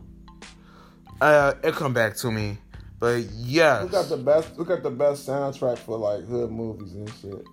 [1.21, 2.59] Uh, it'll come back to me.
[2.99, 3.81] But yeah.
[3.81, 4.49] Who got the best?
[4.57, 7.45] Who got the best soundtrack for like hood movies and shit?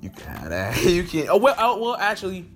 [0.00, 0.76] You can have that.
[0.84, 1.28] You can.
[1.28, 1.54] Oh well.
[1.58, 2.46] Oh, well, actually,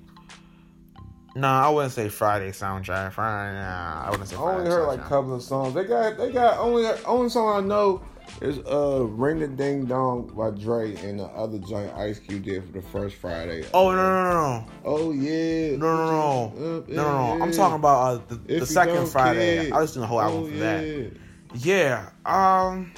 [1.36, 1.66] nah.
[1.66, 3.12] I wouldn't say Friday soundtrack.
[3.12, 3.58] Friday.
[3.58, 4.36] Nah, I wouldn't say.
[4.36, 5.74] I only heard like a couple of songs.
[5.74, 8.02] They got they got only only song I know
[8.40, 12.64] is uh Ring the Ding Dong by Dre and the other joint Ice Cube did
[12.64, 13.64] for the first Friday.
[13.72, 15.76] Oh no no no Oh yeah.
[15.76, 17.36] no no no no Up no no!
[17.36, 17.42] no.
[17.44, 19.66] I'm talking about uh, the, the second Friday.
[19.68, 19.74] care.
[19.76, 20.86] I listened to the whole album Oh, for that.
[20.86, 22.08] yeah.
[22.24, 22.66] Yeah.
[22.70, 22.92] Um.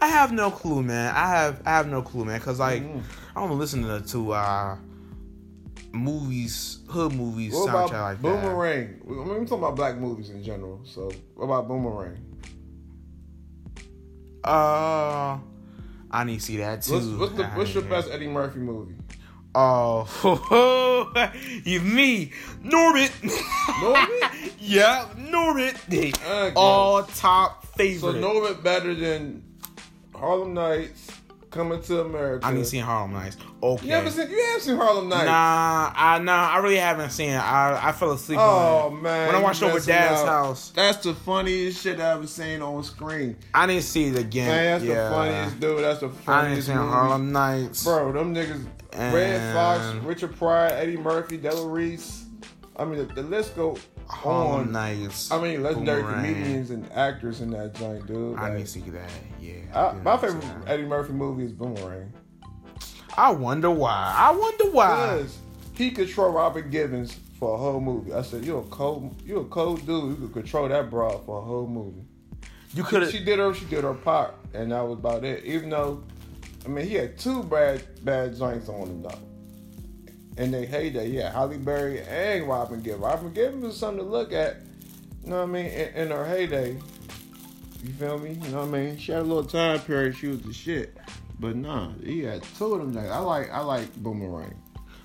[0.00, 1.12] I have no clue, man.
[1.14, 2.40] I have I have no clue, man.
[2.40, 3.02] Cause like Mhm.
[3.36, 4.76] I don't listen to to uh
[5.92, 8.22] movies, hood movies, What soundtrack like that.
[8.22, 9.00] Boomerang?
[9.06, 10.80] I mean, we're talking about black movies in general.
[10.84, 12.16] So what about Boomerang?
[14.44, 15.38] Uh,
[16.10, 16.94] I need to see that too.
[16.94, 18.94] What's, what's the what's your best Eddie Murphy movie?
[19.54, 20.06] Oh,
[21.64, 23.10] you me, Norbit.
[23.80, 24.52] Norbit?
[24.60, 26.52] yeah, Norbit.
[26.54, 28.12] All top favorite.
[28.12, 28.14] So.
[28.14, 29.42] Norbit better than
[30.14, 31.10] Harlem Nights,
[31.50, 32.46] Coming to America.
[32.46, 33.38] I need to see Harlem Nights.
[33.62, 33.86] Okay.
[33.86, 34.30] You ever seen?
[34.30, 35.24] You have seen Harlem Nights?
[35.24, 37.38] Nah, I nah, I really haven't seen it.
[37.38, 38.38] I I fell asleep.
[38.38, 39.28] Oh man!
[39.28, 40.26] when I watched it over Dad's out.
[40.26, 43.36] house, That's the funniest shit I ever seen on screen.
[43.54, 44.48] I didn't see it again.
[44.48, 45.08] Man, that's yeah.
[45.08, 45.84] the funniest dude.
[45.84, 46.28] That's the funniest.
[46.28, 46.88] I didn't see movie.
[46.88, 47.84] Harlem Nights.
[47.84, 52.26] Bro, them niggas, Redd Foxx, Richard Pryor, Eddie Murphy, Della Reese.
[52.76, 54.72] I mean, the, the list go Harlem on.
[54.72, 55.30] Nights.
[55.30, 56.24] I mean, legendary Boomerang.
[56.34, 58.38] comedians and actors in that joint, dude.
[58.38, 59.10] I Like, need to see that.
[59.40, 59.54] Yeah.
[59.74, 60.68] I, my I favorite that.
[60.68, 62.12] Eddie Murphy movie is Boomerang.
[63.16, 64.14] I wonder why.
[64.16, 65.16] I wonder why.
[65.16, 65.38] Because
[65.74, 68.12] he control Robert Givens for a whole movie.
[68.12, 70.10] I said, "You're a cold, you're a cold dude.
[70.20, 72.02] You could control that broad for a whole movie."
[72.74, 73.26] You could She have.
[73.26, 75.42] did her, she did her part, and that was about it.
[75.44, 76.02] Even though,
[76.64, 79.18] I mean, he had two bad bad joints on him though.
[80.38, 83.00] In their heyday, yeah, Halle Berry and Robin Gibb.
[83.00, 84.58] Robin Gibb was something to look at.
[85.24, 85.66] You know what I mean?
[85.66, 86.78] In, in her heyday,
[87.84, 88.38] you feel me?
[88.42, 88.98] You know what I mean?
[88.98, 90.16] She had a little time period.
[90.16, 90.96] She was the shit.
[91.40, 92.92] But nah, he had two of them.
[92.92, 93.10] joints.
[93.10, 94.54] I like I like Boomerang.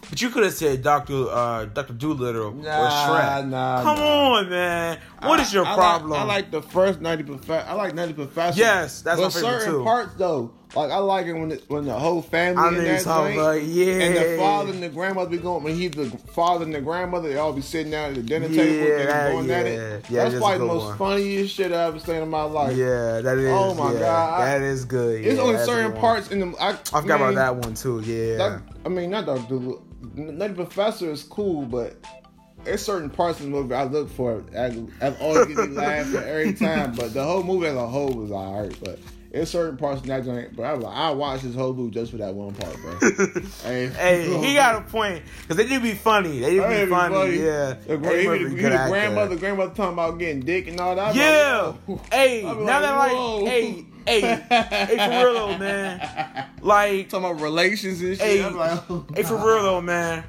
[0.09, 3.47] But you could have said Doctor uh, Doctor Dolittle or Nah, Shrek.
[3.47, 4.33] nah, Come nah.
[4.37, 4.97] on, man.
[5.21, 6.13] What is your I- I like- problem?
[6.13, 7.65] I like the first Nutty Professor.
[7.67, 8.59] I like Nutty Professor.
[8.59, 9.83] Yes, that's but my favorite certain too.
[9.83, 13.01] parts though, like I like it when it, when the whole family I in that
[13.03, 13.93] talking about, yeah.
[13.93, 17.29] and the father and the grandmother be going when he's the father and the grandmother,
[17.29, 19.79] they all be sitting down at the dinner Yeah, table and that- going at it.
[20.09, 20.97] Yeah, that's that's probably the most one.
[20.97, 22.75] funniest shit I ever seen in my life.
[22.75, 23.49] Yeah, that is.
[23.51, 25.23] Oh my yeah, God, that is good.
[25.25, 26.57] It's yeah, only certain parts in the.
[26.61, 28.01] I, I forgot about that one too.
[28.01, 28.59] Yeah.
[28.85, 29.47] I mean, not Dr.
[29.47, 29.85] Dolittle.
[30.15, 31.95] Nutty Professor is cool, but
[32.63, 34.43] there's certain parts of the movie I look for.
[34.57, 36.93] I, I always get me laughing every time.
[36.93, 38.77] But the whole movie as a whole was alright.
[38.83, 38.99] But
[39.33, 40.55] there's certain parts in that joint.
[40.55, 42.99] But I was like, I watched this whole movie just for that one part, bro.
[43.63, 46.39] hey, Hey, he got a point because they do be funny.
[46.39, 47.15] They do That be funny.
[47.15, 47.37] funny.
[47.37, 47.73] Yeah.
[47.87, 51.09] The, gra- he, he the grandmother, grandmother talking about getting dick and all that.
[51.09, 51.73] I'm Yeah.
[51.87, 53.45] Like, hey, now like, that like, whoa.
[53.45, 56.49] hey, hey, hey, for real though, man.
[56.63, 58.25] Like, talking about relations and shit.
[58.25, 58.79] Hey, I'm like,
[59.15, 60.23] hey, for real though, man.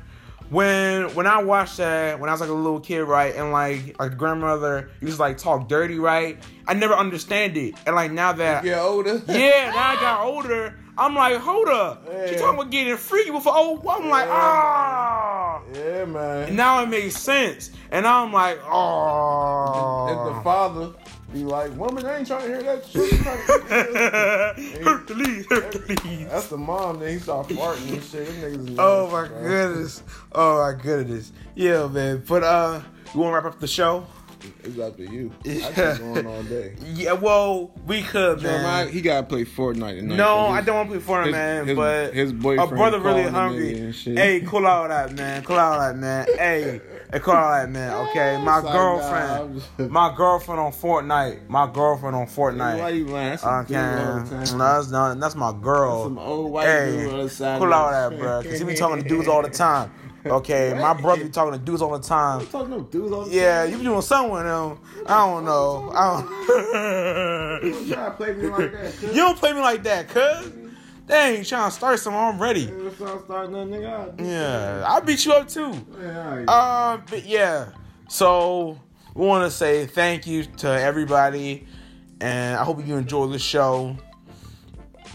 [0.50, 3.98] When when I watched that when I was like a little kid, right, and like
[3.98, 6.38] like grandmother used to like talk dirty, right?
[6.68, 9.22] I never understand it, and like now that Get older.
[9.26, 13.52] yeah, now I got older, I'm like, hold up, she talking about getting freaky before?
[13.56, 14.32] Oh, I'm like, Yeah.
[14.34, 15.60] ah.
[15.72, 16.48] Yeah, man.
[16.48, 20.42] And now it makes sense, and now I'm like, oh, And the oh.
[20.42, 20.92] father
[21.34, 23.12] be like, woman, I ain't trying to hear that shit.
[23.12, 26.28] You trying to- Hercules, Hercules.
[26.28, 27.00] That's the mom.
[27.00, 28.26] Then he start farting and shit.
[28.26, 29.48] Them niggas is Oh nasty, my bro.
[29.48, 30.02] goodness.
[30.32, 31.32] Oh my goodness.
[31.54, 32.22] Yeah, man.
[32.26, 32.80] But uh
[33.12, 34.06] you wanna wrap up the show?
[34.62, 35.32] It's up to you.
[35.44, 35.92] I Yeah.
[35.96, 36.76] keep going all day.
[36.94, 38.52] Yeah, well, we could, man.
[38.52, 40.16] Jeremiah, he gotta play Fortnite tonight.
[40.16, 41.66] No, 'cause I don't want to play Fortnite, his- man.
[41.66, 43.72] his- but his my boyfriend brother really hungry.
[43.74, 44.18] nigga and shit.
[44.18, 45.42] Hey, cool out that, man.
[45.44, 46.26] Cool out that, man.
[46.38, 46.80] Hey,
[47.12, 47.92] hey, cool out that, man.
[48.08, 51.48] Okay, my like, girlfriend, nah, my girlfriend on Fortnite.
[51.48, 52.78] My girlfriend on Fortnite.
[52.78, 53.30] Why you lying?
[53.30, 55.20] That's some dude all Okay, no, that's not.
[55.20, 56.04] That's my girl.
[56.04, 57.58] Some old white Hey, dude side.
[57.60, 58.42] cool out that, bro.
[58.42, 59.90] Cause he be talking to dudes all the time.
[60.26, 62.40] Okay, my brother be talking to dudes all the time.
[62.40, 63.66] I'm talking to dudes all the Yeah, time.
[63.68, 64.78] Yeah, you be doing something with them.
[65.06, 65.92] I don't know.
[65.94, 68.16] I You don't.
[68.16, 69.02] play me like that.
[69.02, 70.50] you don't play me like that, cuz.
[71.06, 72.18] They ain't trying to start something.
[72.18, 72.64] I'm ready.
[72.64, 75.72] If I start nothing, nigga, I'll do Yeah, I beat you up too.
[76.48, 77.70] Uh, but yeah.
[78.08, 78.78] So
[79.14, 81.66] we want to say thank you to everybody,
[82.20, 83.96] and I hope you enjoy the show.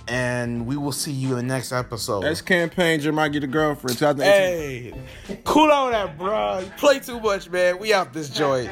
[0.08, 2.22] And we will see you in the next episode.
[2.22, 3.00] That's campaign.
[3.00, 3.96] Jeremiah get a girlfriend.
[4.00, 4.94] 2018.
[5.28, 6.60] hey, cool on that, bro.
[6.60, 7.78] You play too much, man.
[7.78, 8.72] We out this joint.